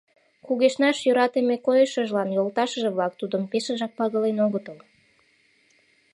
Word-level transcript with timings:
...Кугешнаш 0.45 0.97
йӧратыме 1.05 1.55
койышыжлан 1.65 2.29
йолташыже-влак 2.35 3.13
тудым 3.19 3.43
пешыжак 3.51 3.91
пагален 3.97 4.37
огытыл. 4.45 4.77